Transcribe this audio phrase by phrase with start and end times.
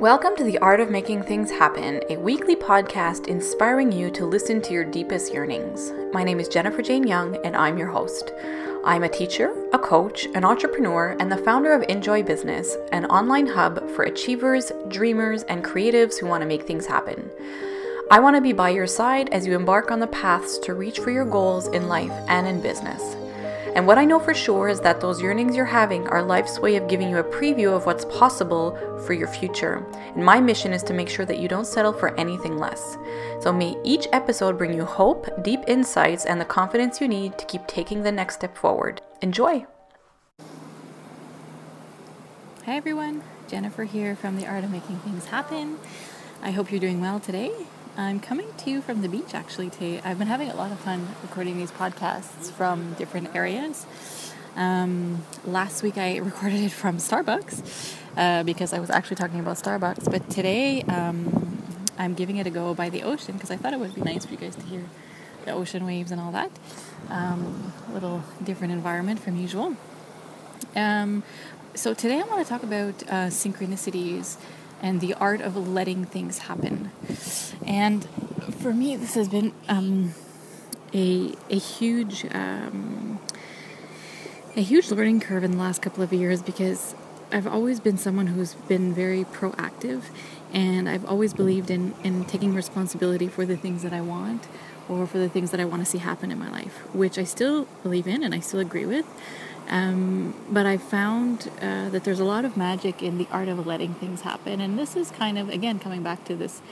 [0.00, 4.60] Welcome to The Art of Making Things Happen, a weekly podcast inspiring you to listen
[4.60, 5.90] to your deepest yearnings.
[6.12, 8.30] My name is Jennifer Jane Young, and I'm your host.
[8.84, 13.46] I'm a teacher, a coach, an entrepreneur, and the founder of InJoy Business, an online
[13.46, 17.30] hub for achievers, dreamers, and creatives who want to make things happen.
[18.10, 20.98] I want to be by your side as you embark on the paths to reach
[20.98, 23.16] for your goals in life and in business.
[23.76, 26.76] And what I know for sure is that those yearnings you're having are life's way
[26.76, 28.74] of giving you a preview of what's possible
[29.04, 29.86] for your future.
[30.14, 32.96] And my mission is to make sure that you don't settle for anything less.
[33.38, 37.44] So may each episode bring you hope, deep insights, and the confidence you need to
[37.44, 39.02] keep taking the next step forward.
[39.20, 39.66] Enjoy!
[42.64, 45.78] Hi everyone, Jennifer here from The Art of Making Things Happen.
[46.42, 47.52] I hope you're doing well today.
[47.98, 50.02] I'm coming to you from the beach actually today.
[50.04, 53.86] I've been having a lot of fun recording these podcasts from different areas.
[54.54, 59.56] Um, last week I recorded it from Starbucks uh, because I was actually talking about
[59.56, 61.62] Starbucks, but today um,
[61.96, 64.26] I'm giving it a go by the ocean because I thought it would be nice
[64.26, 64.84] for you guys to hear
[65.46, 66.50] the ocean waves and all that.
[67.08, 69.74] Um, a little different environment from usual.
[70.74, 71.22] Um,
[71.74, 74.36] so today I want to talk about uh, synchronicities
[74.82, 76.90] and the art of letting things happen.
[77.66, 78.06] And
[78.60, 80.14] for me, this has been um,
[80.94, 83.18] a a huge um,
[84.56, 86.94] a huge learning curve in the last couple of years because
[87.32, 90.04] I've always been someone who's been very proactive,
[90.52, 94.46] and I've always believed in in taking responsibility for the things that I want
[94.88, 97.24] or for the things that I want to see happen in my life, which I
[97.24, 99.04] still believe in and I still agree with.
[99.68, 103.66] Um, but I found uh, that there's a lot of magic in the art of
[103.66, 104.60] letting things happen.
[104.60, 106.62] And this is kind of, again, coming back to this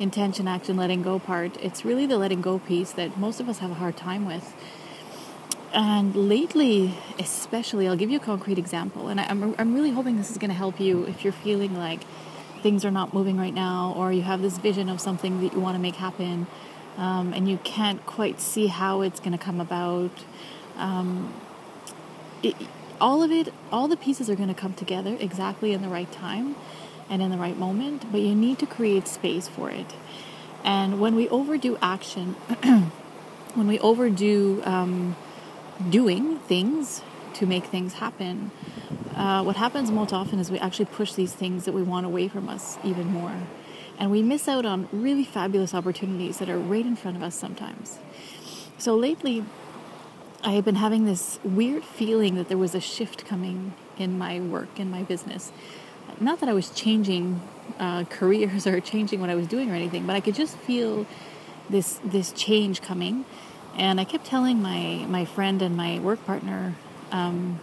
[0.00, 1.56] intention, action, letting go part.
[1.62, 4.54] It's really the letting go piece that most of us have a hard time with.
[5.74, 9.08] And lately, especially, I'll give you a concrete example.
[9.08, 11.32] And I, am I'm, I'm really hoping this is going to help you if you're
[11.32, 12.00] feeling like
[12.62, 15.60] things are not moving right now, or you have this vision of something that you
[15.60, 16.46] want to make happen,
[16.96, 20.10] um, and you can't quite see how it's going to come about.
[20.76, 21.32] Um,
[22.42, 22.54] it,
[23.00, 26.10] all of it, all the pieces are going to come together exactly in the right
[26.10, 26.56] time
[27.08, 29.94] and in the right moment, but you need to create space for it.
[30.64, 32.32] And when we overdo action,
[33.54, 35.16] when we overdo um,
[35.88, 37.02] doing things
[37.34, 38.50] to make things happen,
[39.14, 42.28] uh, what happens most often is we actually push these things that we want away
[42.28, 43.34] from us even more.
[43.98, 47.34] And we miss out on really fabulous opportunities that are right in front of us
[47.34, 47.98] sometimes.
[48.78, 49.44] So lately,
[50.42, 54.38] I had been having this weird feeling that there was a shift coming in my
[54.38, 55.50] work, in my business.
[56.20, 57.40] Not that I was changing
[57.78, 61.06] uh, careers or changing what I was doing or anything, but I could just feel
[61.68, 63.24] this this change coming.
[63.76, 66.74] And I kept telling my my friend and my work partner,
[67.10, 67.58] um,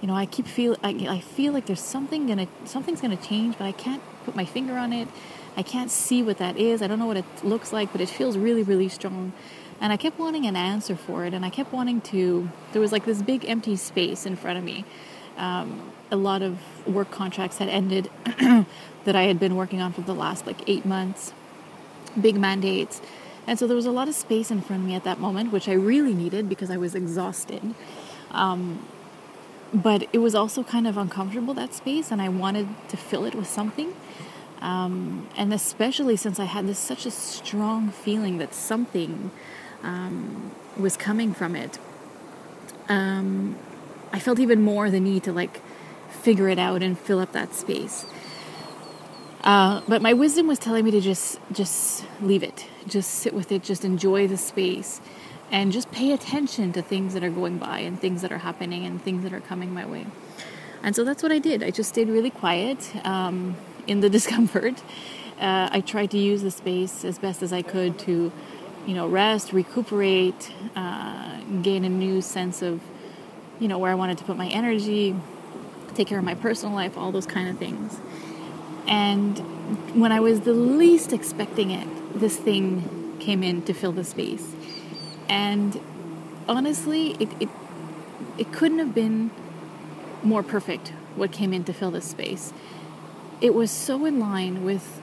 [0.00, 3.56] you know, I keep feel I, I feel like there's something gonna something's gonna change,
[3.56, 5.08] but I can't put my finger on it.
[5.56, 6.82] I can't see what that is.
[6.82, 9.32] I don't know what it looks like, but it feels really really strong.
[9.80, 12.48] And I kept wanting an answer for it, and I kept wanting to.
[12.72, 14.84] There was like this big empty space in front of me.
[15.38, 18.10] Um, a lot of work contracts had ended
[19.04, 21.32] that I had been working on for the last like eight months,
[22.20, 23.00] big mandates.
[23.46, 25.52] And so there was a lot of space in front of me at that moment,
[25.52, 27.74] which I really needed because I was exhausted.
[28.32, 28.86] Um,
[29.72, 33.34] but it was also kind of uncomfortable, that space, and I wanted to fill it
[33.34, 33.94] with something.
[34.60, 39.30] Um, and especially since I had this such a strong feeling that something
[39.82, 41.78] um, was coming from it,
[42.88, 43.56] um,
[44.12, 45.60] I felt even more the need to like
[46.08, 48.04] figure it out and fill up that space.
[49.42, 53.50] Uh, but my wisdom was telling me to just just leave it, just sit with
[53.52, 55.00] it, just enjoy the space,
[55.50, 58.84] and just pay attention to things that are going by and things that are happening
[58.84, 60.06] and things that are coming my way.
[60.82, 61.62] And so that's what I did.
[61.62, 64.82] I just stayed really quiet um, in the discomfort.
[65.40, 68.30] Uh, I tried to use the space as best as I could to
[68.86, 72.80] you know, rest, recuperate, uh, gain a new sense of,
[73.58, 75.14] you know, where I wanted to put my energy,
[75.94, 78.00] take care of my personal life, all those kind of things.
[78.86, 79.38] And
[79.94, 81.86] when I was the least expecting it,
[82.18, 84.54] this thing came in to fill the space.
[85.28, 85.80] And
[86.48, 87.48] honestly, it, it,
[88.38, 89.30] it couldn't have been
[90.22, 92.52] more perfect what came in to fill this space.
[93.40, 94.99] It was so in line with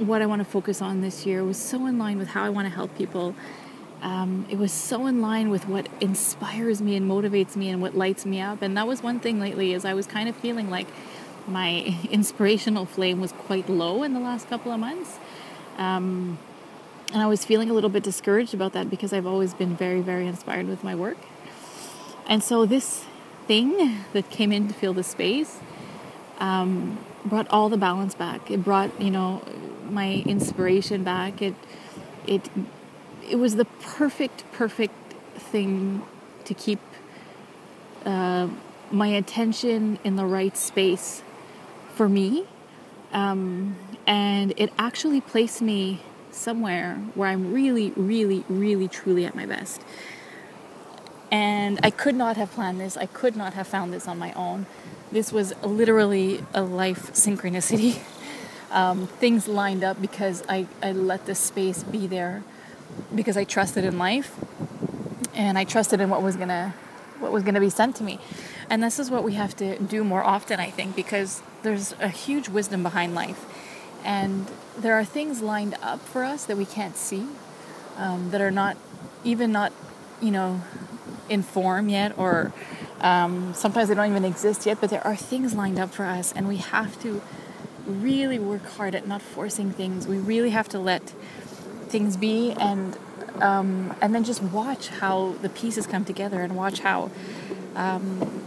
[0.00, 2.48] what I want to focus on this year was so in line with how I
[2.48, 3.34] want to help people.
[4.02, 7.94] Um, it was so in line with what inspires me and motivates me and what
[7.94, 8.62] lights me up.
[8.62, 10.86] And that was one thing lately is I was kind of feeling like
[11.46, 15.18] my inspirational flame was quite low in the last couple of months.
[15.76, 16.38] Um,
[17.12, 20.00] and I was feeling a little bit discouraged about that because I've always been very,
[20.00, 21.18] very inspired with my work.
[22.26, 23.04] And so this
[23.46, 25.58] thing that came in to fill the space
[26.38, 28.50] um, brought all the balance back.
[28.50, 29.42] It brought, you know,
[29.90, 31.42] my inspiration back.
[31.42, 31.54] It
[32.26, 32.48] it
[33.28, 34.94] it was the perfect perfect
[35.36, 36.02] thing
[36.44, 36.80] to keep
[38.04, 38.48] uh,
[38.90, 41.22] my attention in the right space
[41.94, 42.44] for me.
[43.12, 43.76] Um,
[44.06, 46.00] and it actually placed me
[46.30, 49.82] somewhere where I'm really, really, really, truly at my best.
[51.30, 52.96] And I could not have planned this.
[52.96, 54.66] I could not have found this on my own.
[55.12, 58.00] This was literally a life synchronicity.
[58.70, 62.42] Um, things lined up because I, I let the space be there
[63.14, 64.36] because I trusted in life
[65.34, 66.74] and I trusted in what was gonna
[67.18, 68.20] what was gonna be sent to me.
[68.68, 72.08] And this is what we have to do more often, I think, because there's a
[72.08, 73.44] huge wisdom behind life.
[74.04, 74.46] And
[74.78, 77.26] there are things lined up for us that we can't see,
[77.96, 78.76] um, that are not
[79.24, 79.72] even not,
[80.22, 80.62] you know,
[81.28, 82.52] in form yet, or
[83.00, 86.32] um, sometimes they don't even exist yet, but there are things lined up for us,
[86.32, 87.20] and we have to
[87.90, 90.06] really work hard at not forcing things.
[90.06, 91.14] We really have to let
[91.88, 92.96] things be and
[93.40, 97.10] um, and then just watch how the pieces come together and watch how
[97.74, 98.42] um,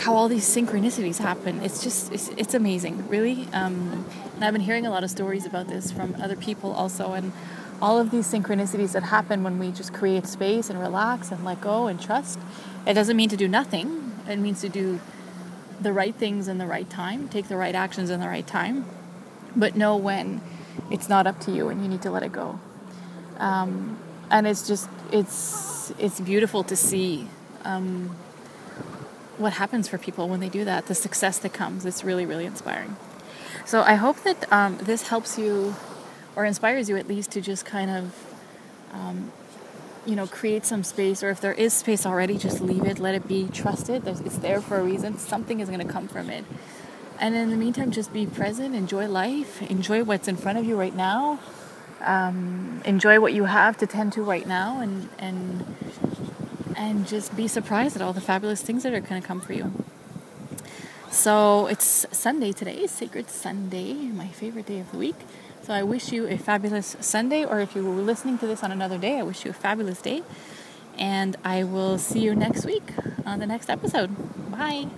[0.00, 1.60] how all these synchronicities happen.
[1.62, 3.48] It's just it's, it's amazing, really.
[3.52, 4.04] Um,
[4.34, 7.32] and I've been hearing a lot of stories about this from other people also, and
[7.80, 11.60] all of these synchronicities that happen when we just create space and relax and let
[11.60, 12.38] go and trust.
[12.86, 14.12] It doesn't mean to do nothing.
[14.28, 15.00] It means to do
[15.80, 18.84] the right things in the right time, take the right actions in the right time,
[19.54, 20.40] but know when
[20.90, 22.60] it's not up to you and you need to let it go.
[23.38, 23.98] Um,
[24.30, 27.28] and it's just it's it's beautiful to see
[27.64, 28.16] um,
[29.38, 30.86] what happens for people when they do that.
[30.86, 31.86] The success that comes.
[31.86, 32.96] It's really really inspiring.
[33.64, 35.74] So I hope that um, this helps you
[36.36, 38.34] or inspires you at least to just kind of
[38.92, 39.32] um,
[40.08, 43.14] you know create some space or if there is space already just leave it let
[43.14, 45.18] it be trust it it's there for a reason.
[45.18, 46.44] Something is going to come from it.
[47.20, 50.76] And in the meantime just be present enjoy life enjoy what's in front of you
[50.78, 51.38] right now.
[52.00, 55.76] Um, enjoy what you have to tend to right now and and
[56.76, 59.52] and just be surprised at all the fabulous things that are going to come for
[59.52, 59.72] you
[61.10, 65.16] so it's sunday today sacred sunday my favorite day of the week
[65.68, 68.72] so I wish you a fabulous Sunday, or if you were listening to this on
[68.72, 70.22] another day, I wish you a fabulous day.
[70.96, 72.90] And I will see you next week
[73.26, 74.08] on the next episode.
[74.50, 74.88] Bye.